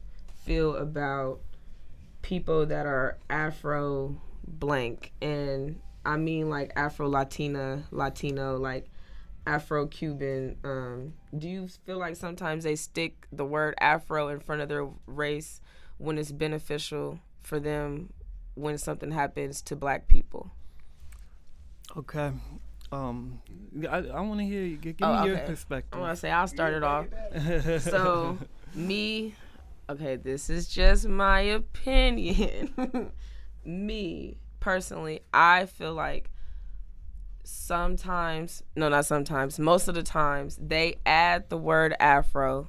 [0.46, 1.40] feel about
[2.22, 4.16] people that are Afro
[4.48, 8.90] blank and I mean like Afro Latina, Latino, like
[9.48, 10.58] Afro Cuban.
[10.64, 14.88] Um, do you feel like sometimes they stick the word Afro in front of their
[15.08, 15.62] race
[15.98, 18.12] when it's beneficial for them
[18.56, 20.52] when something happens to black people?
[21.96, 22.32] Okay.
[22.92, 23.42] Um,
[23.90, 24.78] I, I want to hear you.
[24.78, 25.42] Give me Oh, your okay.
[25.44, 26.00] I'm perspective.
[26.00, 27.08] gonna say I'll start it off.
[27.82, 28.38] So
[28.76, 29.36] me,
[29.90, 33.12] okay, this is just my opinion.
[33.66, 36.30] me personally, I feel like
[37.48, 42.68] sometimes, no, not sometimes, most of the times they add the word Afro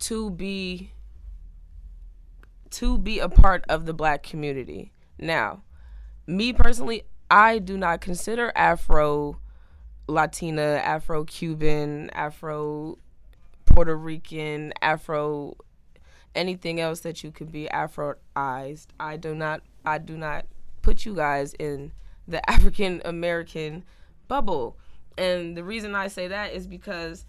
[0.00, 0.92] to be
[2.70, 4.92] to be a part of the black community.
[5.18, 5.62] Now,
[6.26, 9.40] me personally, I do not consider Afro
[10.06, 12.96] Latina, Afro Cuban, Afro
[13.66, 15.56] Puerto Rican, Afro
[16.34, 18.86] anything else that you could be Afroized.
[18.98, 20.46] I do not I do not
[20.80, 21.92] put you guys in
[22.30, 23.84] the African American
[24.28, 24.76] bubble.
[25.18, 27.26] And the reason I say that is because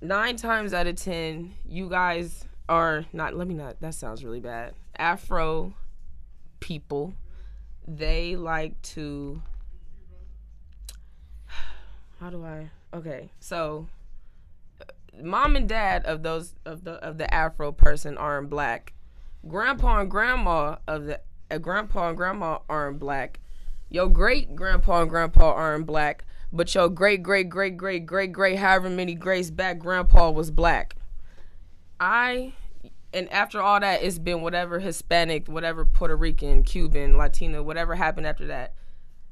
[0.00, 4.40] nine times out of ten, you guys are not let me not that sounds really
[4.40, 4.74] bad.
[4.96, 5.74] Afro
[6.60, 7.14] people,
[7.86, 9.42] they like to.
[12.20, 12.70] How do I?
[12.94, 13.86] Okay, so
[15.22, 18.92] mom and dad of those of the of the Afro person aren't black.
[19.46, 23.40] Grandpa and grandma of the uh, grandpa and grandma aren't black.
[23.90, 28.58] Your great grandpa and grandpa aren't black, but your great great great great great great
[28.58, 30.96] however many greats back grandpa was black.
[31.98, 32.52] I
[33.12, 38.26] and after all that, it's been whatever Hispanic, whatever Puerto Rican, Cuban, Latina, whatever happened
[38.26, 38.74] after that.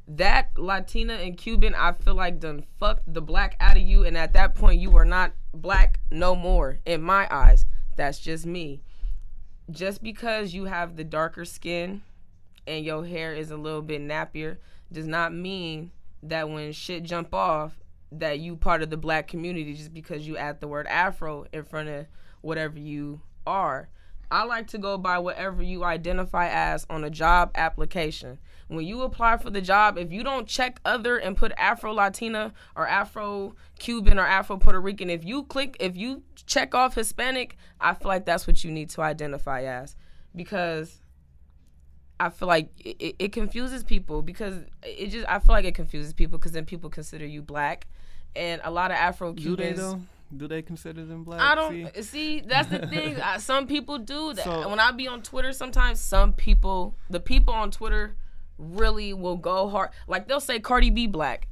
[0.09, 4.17] That Latina and Cuban, I feel like done fucked the black out of you, and
[4.17, 7.67] at that point, you are not black no more in my eyes.
[7.97, 8.81] That's just me.
[9.71, 12.03] Just because you have the darker skin
[12.67, 14.59] and your hair is a little bit nappier
[14.93, 15.91] does not mean
[16.23, 17.79] that when shit jump off
[18.13, 21.65] that you part of the black community just because you add the word afro in
[21.65, 22.07] front of
[22.41, 23.89] whatever you are.
[24.31, 28.39] I like to go by whatever you identify as on a job application.
[28.69, 32.53] When you apply for the job, if you don't check other and put Afro Latina
[32.75, 37.57] or Afro Cuban or Afro Puerto Rican, if you click, if you check off Hispanic,
[37.81, 39.95] I feel like that's what you need to identify as
[40.35, 41.01] because
[42.19, 46.13] I feel like it, it confuses people because it just, I feel like it confuses
[46.13, 47.87] people because then people consider you black.
[48.35, 49.97] And a lot of Afro Cubans.
[50.37, 51.41] Do they consider them black?
[51.41, 52.03] I don't See?
[52.03, 52.41] see.
[52.41, 53.21] that's the thing.
[53.23, 54.45] I, some people do that.
[54.45, 58.17] So- when I be on Twitter, sometimes some people, the people on Twitter,
[58.59, 59.91] really will go hard.
[60.07, 61.49] Like they'll say Cardi B black.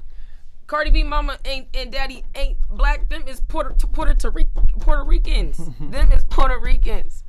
[0.67, 3.07] Cardi B mama ain't and daddy ain't black.
[3.09, 4.31] Them is Puerto Puerto
[4.79, 5.57] Puerto Ricans.
[5.79, 7.23] them is Puerto Ricans.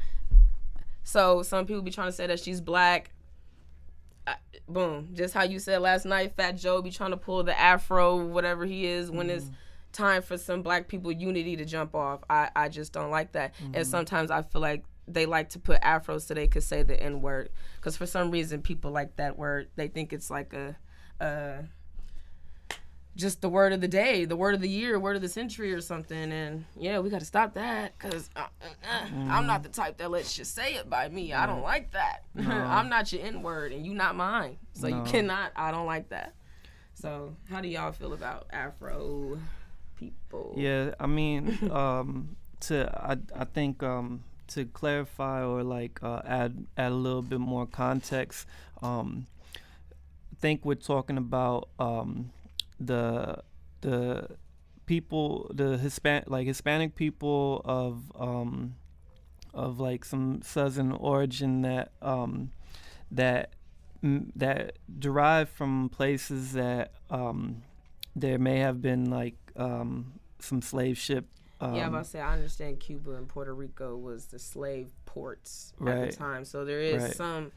[1.03, 3.11] So some people be trying to say that she's black.
[4.27, 4.37] I,
[4.69, 8.17] boom, just how you said last night, Fat Joe be trying to pull the afro,
[8.17, 9.47] whatever he is, when it's
[9.93, 12.21] time for some black people unity to jump off.
[12.29, 13.55] I, I just don't like that.
[13.75, 17.01] And sometimes I feel like they like to put afros so they could say the
[17.01, 17.51] N word.
[17.77, 19.69] Because for some reason, people like that word.
[19.77, 20.77] They think it's like a,
[21.21, 21.63] uh,
[23.17, 25.73] just the word of the day, the word of the year, word of the century
[25.73, 26.31] or something.
[26.33, 29.97] And yeah, we got to stop that because uh, uh, uh, I'm not the type
[29.99, 31.33] that lets you say it by me.
[31.33, 32.25] I don't like that.
[32.39, 34.59] I'm not your N word and you not mine.
[34.75, 34.99] So No.
[34.99, 35.53] you cannot.
[35.57, 36.35] I don't like that.
[36.95, 39.39] So how do y'all feel about Afro
[39.99, 40.55] people?
[40.57, 46.67] Yeah, I mean, um, to I I think um, to clarify or like uh, add
[46.77, 48.47] add a little bit more context.
[48.83, 49.27] Um,
[50.33, 52.31] I think we're talking about um,
[52.81, 53.43] the
[53.81, 54.29] the
[54.87, 58.75] people, the Hispan like Hispanic people of um,
[59.55, 62.51] of like some southern origin that um,
[63.11, 63.51] that
[64.03, 67.63] that derive from places that um,
[68.15, 71.27] there may have been like um, some slave ship.
[71.61, 74.91] Um, yeah, I'm about to say I understand Cuba and Puerto Rico was the slave
[75.07, 77.15] ports at the time, so there is Right.
[77.15, 77.53] some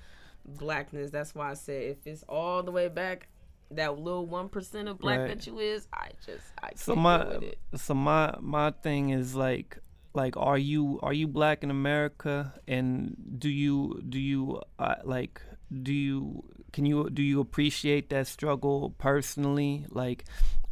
[0.45, 1.11] blackness.
[1.11, 3.27] That's why I said if it's all the way back,
[3.71, 5.27] that little one percent of black Right.
[5.29, 7.59] that you is, I just I can't so my with it.
[7.75, 9.77] so my my thing is like
[10.13, 15.41] like are you are you black in America and do you do you uh, like
[15.83, 20.25] do you can you do you appreciate that struggle personally like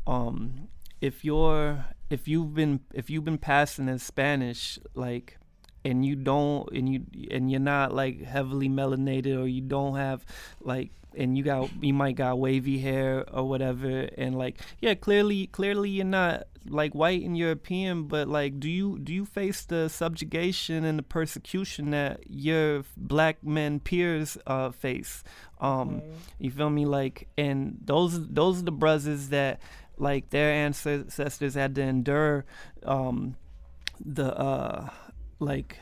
[0.07, 0.67] um
[1.01, 5.37] if you're if you've been if you've been passing in Spanish like
[5.85, 10.25] and you don't and you and you're not like heavily melanated or you don't have
[10.61, 15.47] like and you got you might got wavy hair or whatever and like yeah clearly
[15.47, 19.89] clearly you're not like white and European but like do you do you face the
[19.89, 25.23] subjugation and the persecution that your black men peers uh face?
[25.59, 26.01] Um
[26.39, 26.85] you feel me?
[26.85, 29.59] Like and those those are the brothers that
[29.97, 32.45] like their ancestors had to endure
[32.83, 33.35] um
[34.03, 34.89] the uh
[35.39, 35.79] like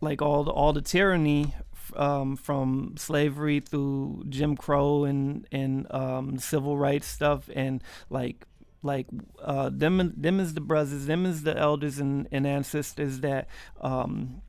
[0.00, 1.54] like all the all the tyranny
[1.96, 8.46] um, from slavery through Jim Crow and and um, civil rights stuff and like
[8.82, 9.06] like
[9.42, 13.48] uh, them them is the brothers them is the elders and, and ancestors that
[13.80, 14.42] um,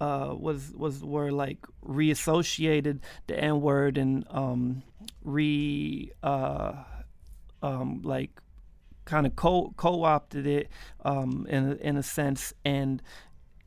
[0.00, 4.82] uh, was was were like reassociated the N word and um,
[5.22, 6.72] re uh,
[7.62, 8.40] um, like
[9.04, 10.68] kind of co co-opted it
[11.04, 13.02] um, in in a sense and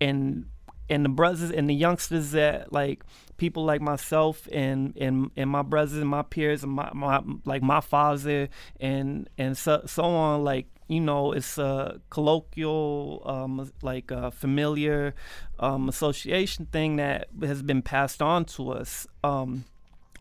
[0.02, 0.46] and
[0.90, 3.04] and the brothers and the youngsters that like
[3.38, 7.62] people like myself and and and my brothers and my peers and my, my like
[7.62, 8.50] my father
[8.80, 15.14] and and so so on like you know it's a colloquial um like a familiar
[15.60, 19.08] um association thing that has been passed on to us.
[19.24, 19.66] Um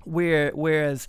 [0.09, 1.07] where whereas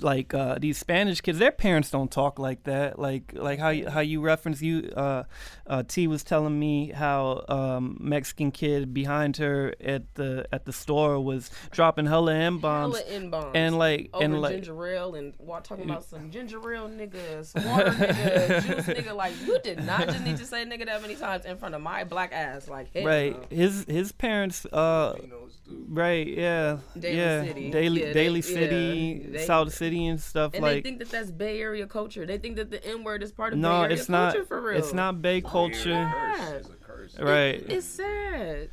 [0.00, 2.98] like uh, these Spanish kids, their parents don't talk like that.
[2.98, 5.24] Like like how you, how you reference you uh,
[5.66, 10.72] uh, T was telling me how um, Mexican kid behind her at the at the
[10.72, 13.50] store was dropping hella n bombs Hella N-bombs.
[13.54, 17.54] and like over and like ginger ale and wa- talking about some ginger ale niggas,
[17.66, 19.12] water nigga, juice nigga.
[19.22, 21.80] Like you did not just need to say nigga that many times in front of
[21.82, 22.66] my black ass.
[22.68, 23.56] Like hell right no.
[23.56, 25.14] his his parents uh
[25.88, 27.70] right yeah Daly yeah City.
[27.70, 30.98] daily Yeah, they- daily yeah, city they- south city and stuff And like they think
[31.00, 32.24] that that's Bay Area culture.
[32.26, 34.46] They think that the N word is part of Bay no Area it's not culture
[34.46, 34.78] for real.
[34.78, 36.58] it's not bay culture Yeah.
[37.18, 38.70] right It's sad.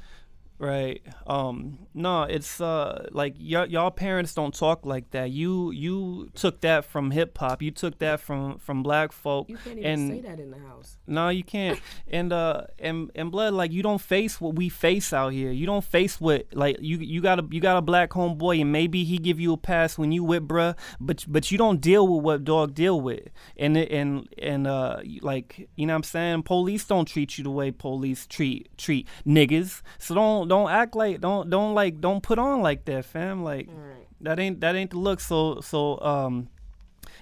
[0.60, 1.02] Right.
[1.26, 1.80] Um.
[1.94, 5.32] No, it's uh like y'all y'all parents don't talk like that.
[5.32, 7.62] You you took that from hip hop.
[7.62, 9.48] You took that from from black folk.
[9.50, 10.98] You can't even and say that in the house.
[11.08, 11.80] no, you can't.
[12.10, 15.52] and uh and and blood like you don't face what we face out here.
[15.52, 18.72] You don't face what like you you got a you got a black homeboy and
[18.72, 22.06] maybe he give you a pass when you with bruh, but but you don't deal
[22.06, 23.30] with what dog deal with.
[23.56, 26.44] And and and uh like you know what I'm saying.
[26.44, 29.82] Police don't treat you the way police treat treat niggas.
[29.98, 33.44] So don't don't act like don't don't like don't put on like that, fam.
[33.44, 34.08] Like Right.
[34.22, 35.20] that ain't that ain't the look.
[35.22, 36.50] So so um,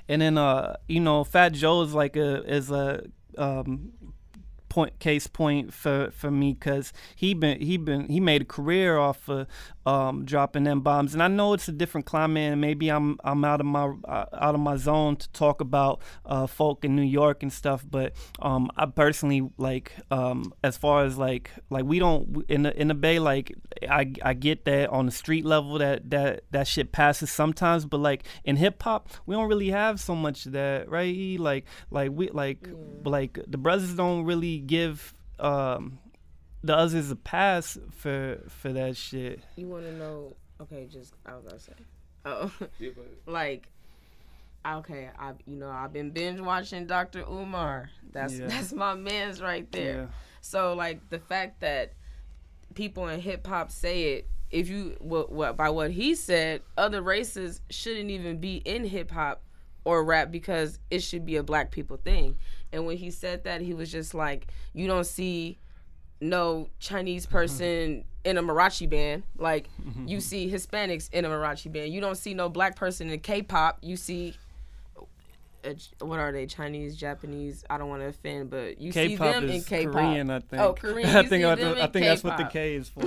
[0.10, 3.04] and then uh you know Fat Joe is like a is a
[3.38, 3.92] um
[4.70, 8.98] point case point for for me because he been he been he made a career
[8.98, 9.48] off of
[9.88, 11.14] um dropping them bombs.
[11.14, 14.26] And I know it's a different climate and maybe I'm I'm out of my uh,
[14.34, 18.14] out of my zone to talk about uh folk in New York and stuff but
[18.40, 22.90] um I personally like um as far as like like we don't in the in
[22.90, 23.56] the bay like
[23.90, 28.02] I I get that on the street level that that that shit passes sometimes but
[28.02, 31.40] like in hip hop we don't really have so much of that right?
[31.40, 32.68] Like like we like
[33.06, 36.00] like the brothers don't really give um
[36.68, 40.36] the others a pass for for that shit You want to know?
[40.62, 41.74] Okay, just I was gonna say.
[42.26, 42.52] Oh,
[43.26, 43.70] like,
[44.66, 47.22] okay, I you know I've been binge watching Dr.
[47.22, 47.90] Umar.
[48.12, 48.48] That's Yeah.
[48.48, 49.96] that's my man's right there.
[49.96, 50.06] Yeah.
[50.42, 51.94] So like the fact that
[52.74, 57.02] people in hip hop say it, if you what, what by what he said, other
[57.02, 59.44] races shouldn't even be in hip hop
[59.86, 62.38] or rap because it should be a black people thing.
[62.74, 65.60] And when he said that, he was just like, you don't see
[66.20, 69.24] no Chinese person in a mariachi band.
[69.38, 69.70] Like
[70.06, 71.94] you see Hispanics in a mariachi band.
[71.94, 73.80] You don't see no black person in K-pop.
[73.82, 74.36] You see
[75.64, 76.46] uh, what are they?
[76.46, 77.64] Chinese, Japanese?
[77.70, 79.94] I don't want to offend, but you see K-pop them in K-pop.
[79.94, 80.62] Korean, I think.
[80.62, 81.10] Oh, Korean.
[81.16, 82.78] I think I, I think that's what the K-pop.
[82.78, 83.02] Is for.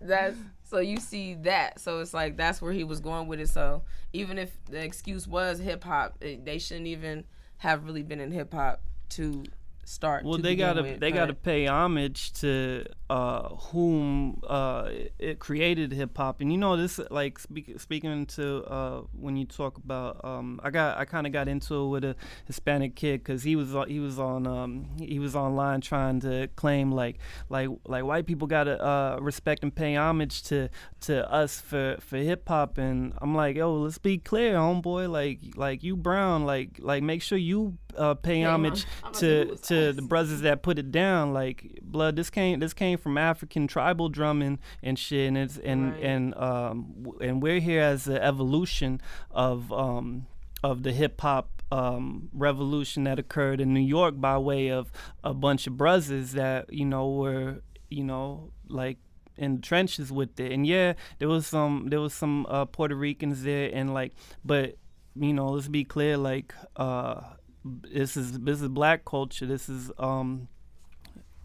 [0.00, 1.80] that's so you see that.
[1.80, 3.48] So it's like that's where he was going with it.
[3.48, 7.24] So even if the excuse was hip hop, they shouldn't even
[7.58, 9.44] have really been in hip hop to
[9.90, 10.24] start.
[10.24, 16.16] Well, they gotta with, they gotta pay homage to uh, whom uh, it created hip
[16.16, 20.60] hop, and you know this like speak, speaking to uh, when you talk about um,
[20.62, 23.74] I got I kind of got into it with a Hispanic kid because he was
[23.88, 27.18] he was on um, he was online trying to claim like
[27.48, 30.68] like like white people gotta uh, respect and pay homage to
[31.02, 35.40] to us for for hip hop, and I'm like yo let's be clear, homeboy, like
[35.56, 40.40] like you brown, like like make sure you uh, pay homage to to the brothers
[40.42, 41.32] that put it down.
[41.32, 45.92] Like blood this came this came from african tribal drumming and shit and it's and
[45.92, 46.02] Right.
[46.04, 49.00] and um and we're here as the evolution
[49.30, 50.26] of um
[50.62, 54.90] of the hip hop um, revolution that occurred in New York by way of
[55.22, 58.98] a bunch of brothers that you know were you know like
[59.36, 60.52] in the trenches with it.
[60.52, 64.12] And yeah there was some there was some uh, Puerto Ricans there and like
[64.44, 64.76] but
[65.16, 67.20] you know let's be clear like uh
[67.64, 69.46] this is this is black culture.
[69.46, 70.48] This is um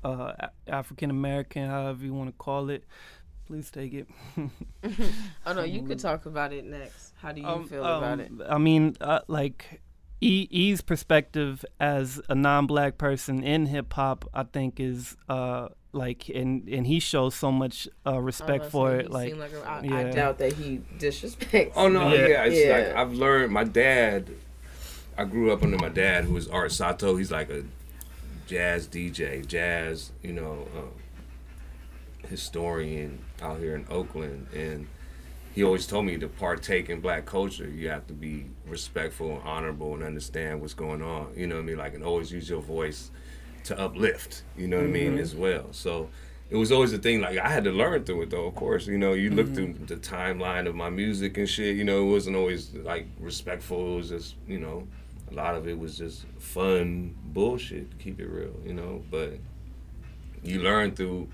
[0.04, 0.34] uh
[0.68, 2.84] African American, however you want to call it.
[3.48, 4.08] Please take it.
[5.46, 7.14] Oh no, you could talk about it next.
[7.18, 8.30] How do you Um, feel about it?
[8.32, 9.82] um, I mean, uh, like
[10.22, 16.30] E E's perspective as a non-black person in hip hop, I think is uh like
[16.30, 19.12] and and he shows so much uh, respect for it.
[19.12, 20.12] Like, like a, I, I yeah.
[20.12, 21.74] doubt that he disrespects.
[21.76, 22.28] Oh no, Yeah.
[22.28, 22.74] yeah, it's Yeah.
[22.78, 23.52] like I've learned.
[23.54, 24.32] My dad,
[25.18, 27.16] I grew up under my dad, who was Art Sato.
[27.16, 27.64] He's like a
[28.48, 34.88] jazz DJ, jazz, you know, uh, historian out here in Oakland, and
[35.54, 37.70] he always told me to partake in black culture.
[37.70, 41.32] You have to be respectful and honorable and understand what's going on.
[41.36, 41.78] You know what I mean?
[41.78, 43.10] Like, and always use your voice
[43.64, 44.44] to uplift.
[44.58, 45.18] You know what I mean?
[45.18, 45.68] As well.
[45.72, 46.10] So
[46.50, 47.22] it was always a thing.
[47.22, 48.48] Like I had to learn through it, though.
[48.48, 51.78] Of course, you know, you look through the timeline of my music and shit.
[51.78, 53.94] You know, it wasn't always like respectful.
[53.94, 54.86] It was just, you know,
[55.32, 57.98] a lot of it was just fun bullshit.
[58.00, 59.04] Keep it real, you know.
[59.10, 59.34] But
[60.44, 61.30] you learn through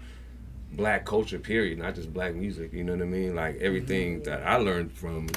[0.74, 1.40] black culture.
[1.40, 2.74] Period, not just black music.
[2.74, 3.36] You know what I mean?
[3.36, 4.24] Like everything mm-hmm.
[4.24, 5.30] that I learned from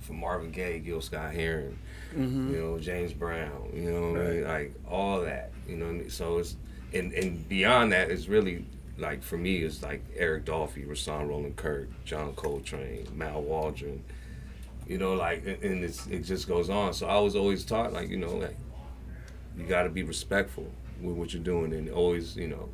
[0.00, 1.78] from Marvin Gaye, Gil Scott Heron,
[2.16, 2.54] mm-hmm.
[2.54, 3.70] you know James Brown.
[3.74, 4.28] You know what right.
[4.28, 4.44] I mean?
[4.44, 5.52] Like all that.
[5.66, 6.56] You know, so it's
[6.94, 8.64] and and beyond that, it's really
[8.96, 14.02] like for me it's like Eric Dolphy, Rahsaan Roland Kirk, John Coltrane, Mal Waldron.
[14.88, 16.94] You know, like and it's, it just goes on.
[16.94, 18.56] So I was always taught like you know like
[19.56, 20.70] you got to be respectful
[21.00, 22.68] with what you're doing and always you know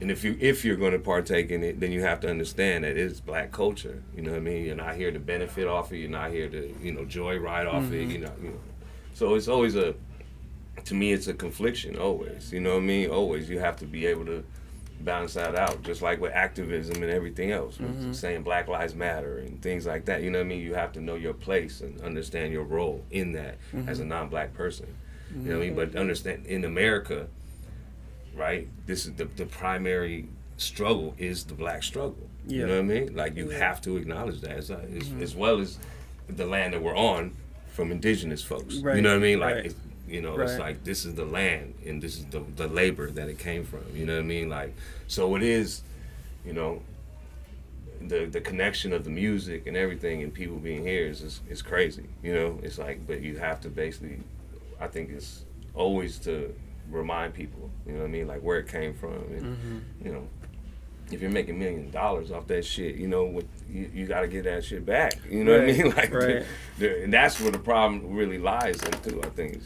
[0.00, 2.84] and if you if you're going to partake in it, then you have to understand
[2.84, 4.02] that it's black culture.
[4.14, 4.64] You know what I mean?
[4.64, 5.98] You're not here to benefit off it.
[5.98, 7.94] You're not here to you know joy joyride off mm-hmm.
[7.94, 8.08] it.
[8.08, 8.60] You know, you know.
[9.14, 9.94] So it's always a,
[10.84, 11.96] to me, it's a confliction.
[11.96, 13.10] Always, you know what I mean?
[13.10, 14.44] Always, you have to be able to
[15.00, 15.82] balance that out.
[15.82, 18.12] Just like with activism and everything else, mm-hmm.
[18.12, 20.22] saying Black Lives Matter and things like that.
[20.22, 20.60] You know what I mean?
[20.60, 23.88] You have to know your place and understand your role in that mm-hmm.
[23.88, 24.94] as a non-black person.
[25.30, 25.74] You know what I mean?
[25.74, 27.28] But understand in America
[28.38, 28.68] right?
[28.86, 32.28] This is the, the primary struggle is the black struggle.
[32.46, 32.60] Yeah.
[32.60, 33.16] You know what I mean?
[33.16, 33.58] Like you yeah.
[33.58, 35.22] have to acknowledge that as, as, mm-hmm.
[35.22, 35.78] as, well as
[36.28, 37.34] the land that we're on
[37.66, 38.76] from indigenous folks.
[38.76, 38.96] Right.
[38.96, 39.40] You know what I mean?
[39.40, 39.74] Like right.
[40.08, 40.48] You know, right.
[40.48, 43.64] it's like this is the land and this is the the labor that it came
[43.64, 43.84] from.
[43.94, 44.48] You know what I mean?
[44.48, 44.74] Like
[45.06, 45.82] so it is,
[46.44, 46.82] you know,
[48.00, 51.62] the the connection of the music and everything and people being here is is, is
[51.62, 52.06] crazy.
[52.22, 54.20] You know, it's like but you have to basically
[54.80, 55.44] I think it's
[55.74, 56.54] always to
[56.90, 60.06] remind people, you know what I mean, like where it came from, and mm-hmm.
[60.06, 60.28] you know,
[61.10, 64.28] if you're making million dollars off that shit, you know, with, you, you got to
[64.28, 65.18] get that shit back.
[65.28, 65.92] You know right, what I mean?
[65.96, 66.44] Like, right.
[66.78, 69.20] the, the, and that's where the problem really lies in too.
[69.22, 69.60] I think.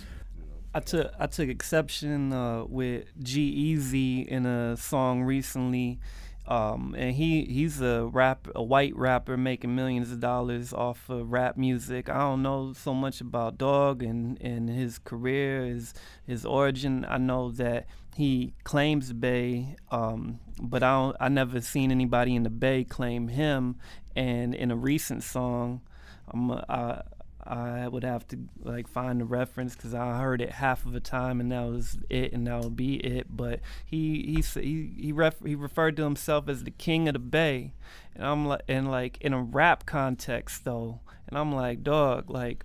[0.75, 5.99] I took I took exception uh, with G-Eazy in a song recently
[6.47, 11.31] um, and he he's a rap a white rapper making millions of dollars off of
[11.31, 12.09] rap music.
[12.09, 15.95] I don't know so much about Dog and, and his career, his
[16.27, 17.07] his origin.
[17.09, 22.43] I know that he claims Bay, um, but I don't, I never seen anybody in
[22.43, 23.77] the Bay claim him.
[24.17, 25.81] And in a recent song,
[26.29, 27.03] I'm I,
[27.45, 31.01] I would have to like find the reference because I heard it half of the
[31.01, 33.27] time and that was it and that would be it.
[33.31, 37.19] But he he he he, ref, he referred to himself as the king of the
[37.19, 37.73] bay,
[38.15, 42.65] and I'm like and like in a rap context though, and I'm like dog like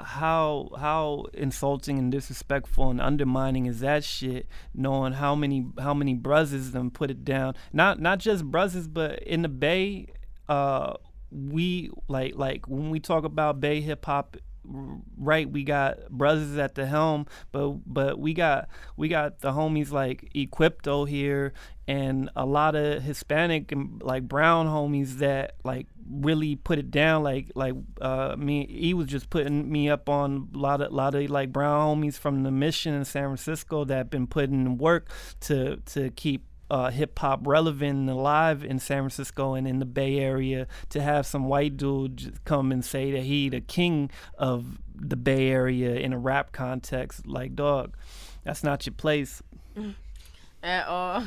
[0.00, 6.14] how how insulting and disrespectful and undermining is that shit knowing how many how many
[6.14, 10.06] brothers them put it down not not just brothers but in the bay
[10.48, 10.94] uh
[11.32, 16.76] we like like when we talk about Bay hip hop right we got brothers at
[16.76, 21.52] the helm but but we got we got the homies like equipto here
[21.88, 27.24] and a lot of hispanic and like brown homies that like really put it down
[27.24, 31.14] like like uh me he was just putting me up on a lot of lot
[31.14, 35.08] of like brown homies from the mission in san francisco that been putting work
[35.40, 39.84] to to keep uh, hip hop relevant and alive in San Francisco and in the
[39.84, 44.78] Bay Area to have some white dude come and say that he the king of
[44.94, 47.94] the Bay Area in a rap context, like dog,
[48.42, 49.42] that's not your place
[50.62, 51.24] at all.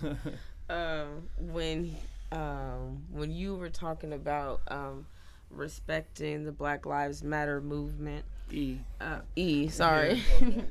[0.70, 1.96] um, when
[2.30, 5.04] um, when you were talking about um,
[5.50, 8.24] respecting the Black Lives Matter movement.
[8.52, 8.78] E.
[9.00, 10.22] Uh, e, sorry.
[10.40, 10.64] Yeah, okay.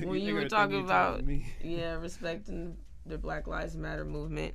[0.04, 1.22] when you were talking about
[1.62, 2.76] yeah, respecting
[3.06, 4.54] the Black Lives Matter movement,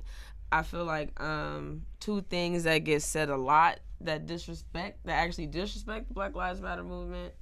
[0.52, 5.46] I feel like um, two things that get said a lot that disrespect, that actually
[5.46, 7.34] disrespect the Black Lives Matter movement,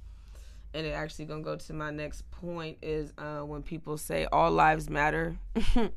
[0.73, 4.51] and it actually gonna go to my next point is uh, when people say all
[4.51, 5.37] lives matter.
[5.75, 5.91] and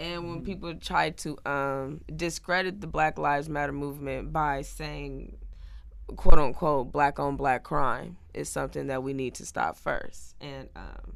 [0.00, 0.44] when mm.
[0.44, 5.36] people try to um, discredit the Black Lives Matter movement by saying,
[6.16, 10.34] quote unquote, black on black crime is something that we need to stop first.
[10.40, 11.14] And um,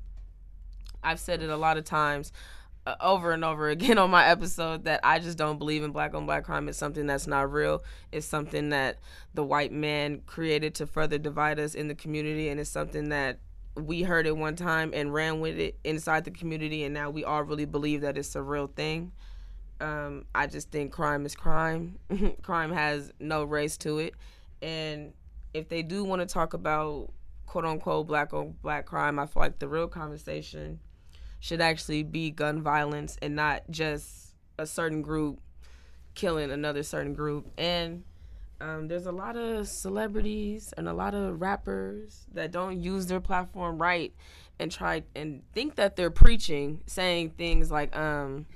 [1.02, 2.32] I've said it a lot of times
[3.00, 6.26] over and over again on my episode that I just don't believe in black on
[6.26, 6.68] black crime.
[6.68, 7.84] It's something that's not real.
[8.10, 8.98] It's something that
[9.34, 13.38] the white man created to further divide us in the community, and it's something that
[13.74, 17.24] we heard it one time and ran with it inside the community, and now we
[17.24, 19.12] all really believe that it's a real thing.
[19.80, 21.98] Um, I just think crime is crime.
[22.42, 24.14] crime has no race to it,
[24.60, 25.12] and
[25.54, 27.12] if they do want to talk about
[27.46, 30.80] quote unquote black on black crime, I feel like the real conversation
[31.42, 35.40] should actually be gun violence and not just a certain group
[36.14, 37.50] killing another certain group.
[37.58, 38.04] And
[38.60, 43.18] um, there's a lot of celebrities and a lot of rappers that don't use their
[43.20, 44.14] platform right
[44.60, 48.46] and try and think that they're preaching, saying things like, um,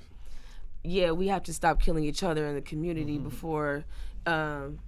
[0.84, 3.24] "Yeah, we have to stop killing each other in the community mm-hmm.
[3.24, 3.84] before."
[4.26, 4.78] Um,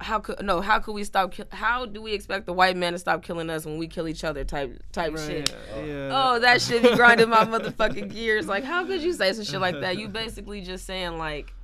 [0.00, 0.60] how could no?
[0.60, 1.32] How could we stop?
[1.32, 4.06] Kill, how do we expect the white man to stop killing us when we kill
[4.08, 4.44] each other?
[4.44, 5.54] Type type shit.
[5.76, 6.10] Yeah.
[6.12, 8.46] Oh, that shit be grinding my motherfucking gears.
[8.46, 9.98] Like, how could you say some shit like that?
[9.98, 11.54] You basically just saying like,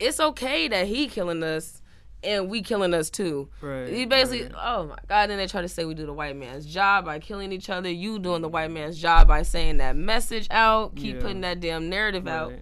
[0.00, 1.82] it's okay that he killing us
[2.24, 3.48] and we killing us too.
[3.60, 5.30] Right, You basically, oh my god.
[5.30, 7.90] Then they try to say we do the white man's job by killing each other.
[7.90, 10.96] You doing the white man's job by saying that message out.
[10.96, 11.20] Keep Yeah.
[11.22, 12.54] putting that damn narrative out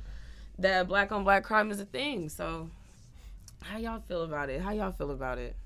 [0.59, 2.29] that black on black crime is a thing.
[2.29, 2.69] So,
[3.65, 4.61] how y'all feel about it?
[4.61, 5.57] How y'all feel about it?